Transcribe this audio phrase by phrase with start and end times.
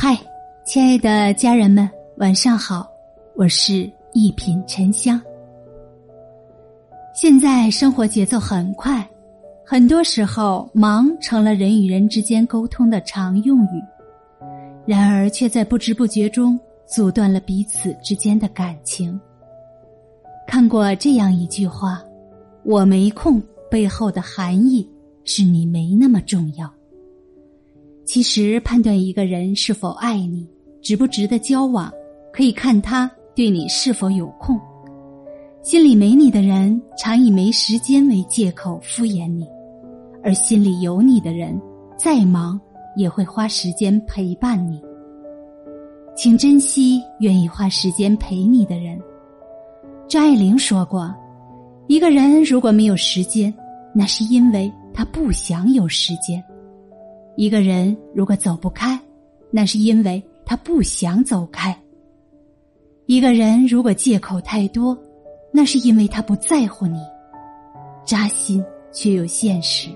[0.00, 0.16] 嗨，
[0.64, 2.88] 亲爱的家人们，晚上好！
[3.34, 5.20] 我是一品沉香。
[7.12, 9.04] 现在生活节奏很快，
[9.66, 13.82] 很多时候忙成了人与人之间沟通的常用语，
[14.86, 16.56] 然而却在不知不觉中
[16.86, 19.20] 阻断了彼此之间的感情。
[20.46, 22.00] 看过这样一句话
[22.62, 24.88] ：“我没空”背后的含义
[25.24, 26.72] 是你没那么重要。
[28.08, 30.48] 其实，判断一个人是否爱你、
[30.80, 31.92] 值不值得交往，
[32.32, 34.58] 可以看他对你是否有空。
[35.62, 39.44] 心里没你的人，常以没时间为借口敷衍你；
[40.24, 41.60] 而心里有你的人，
[41.98, 42.58] 再忙
[42.96, 44.80] 也会花时间陪伴你。
[46.16, 48.98] 请珍惜愿意花时间陪你的人。
[50.08, 51.14] 张爱玲说过
[51.88, 53.52] ：“一个人如果没有时间，
[53.94, 56.42] 那是因为他不想有时间。”
[57.38, 58.98] 一个人如果走不开，
[59.48, 61.72] 那是因为他不想走开。
[63.06, 64.98] 一个人如果借口太多，
[65.52, 66.98] 那是因为他不在乎你。
[68.04, 69.88] 扎心却又现实，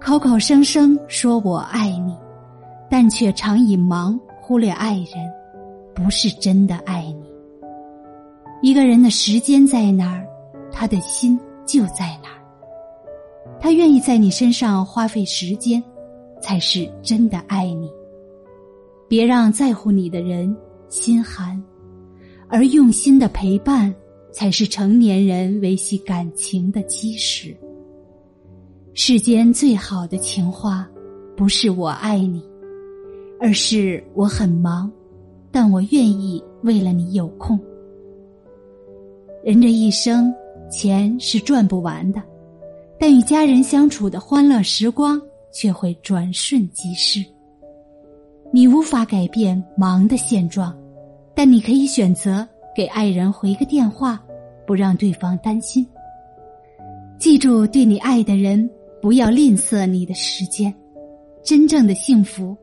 [0.00, 2.12] 口口声声说我爱你，
[2.90, 5.32] 但却常以忙忽略爱人，
[5.94, 7.24] 不是真的爱你。
[8.62, 10.26] 一个人的时间在哪儿，
[10.72, 12.42] 他的心就在哪儿。
[13.60, 15.80] 他愿意在你身上花费时间。
[16.42, 17.90] 才是真的爱你。
[19.08, 20.54] 别让在乎你的人
[20.88, 21.62] 心寒，
[22.48, 23.94] 而用心的陪伴，
[24.32, 27.56] 才是成年人维系感情的基石。
[28.94, 30.86] 世间最好的情话，
[31.36, 32.42] 不是我爱你，
[33.40, 34.90] 而是我很忙，
[35.50, 37.58] 但我愿意为了你有空。
[39.44, 40.32] 人这一生，
[40.70, 42.22] 钱是赚不完的，
[42.98, 45.20] 但与家人相处的欢乐时光。
[45.52, 47.24] 却会转瞬即逝。
[48.50, 50.76] 你无法改变忙的现状，
[51.34, 54.22] 但你可以选择给爱人回个电话，
[54.66, 55.86] 不让对方担心。
[57.18, 58.68] 记住，对你爱的人，
[59.00, 60.74] 不要吝啬你的时间。
[61.42, 62.56] 真正的幸福，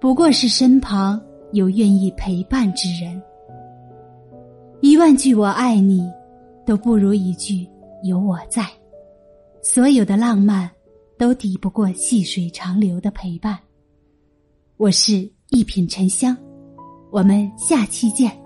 [0.00, 1.20] 不过是身旁
[1.52, 3.22] 有愿意陪伴之人。
[4.80, 6.10] 一万句我爱你，
[6.66, 7.66] 都不如一句
[8.02, 8.66] 有我在。
[9.62, 10.68] 所有的浪漫。
[11.18, 13.58] 都抵不过细水长流的陪伴。
[14.76, 16.36] 我是一品沉香，
[17.10, 18.41] 我们下期见。